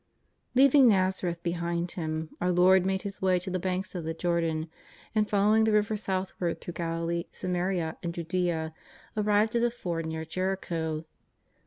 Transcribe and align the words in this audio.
Leaving 0.55 0.87
ISTazaretli 0.89 1.43
behind 1.43 1.91
Him, 1.91 2.31
our 2.41 2.51
Lord 2.51 2.87
made 2.87 3.03
His 3.03 3.21
way 3.21 3.37
to 3.37 3.51
the 3.51 3.59
banks 3.59 3.93
of 3.93 4.03
the 4.03 4.15
Jordan, 4.15 4.67
and 5.13 5.29
following 5.29 5.63
the 5.63 5.71
river 5.71 5.95
southward 5.95 6.59
through 6.59 6.73
Galilee, 6.73 7.25
Samaria 7.31 7.97
and 8.01 8.11
Judea, 8.11 8.73
arrived 9.15 9.55
at 9.55 9.61
a 9.61 9.69
ford 9.69 10.07
near 10.07 10.25
Jericho. 10.25 11.05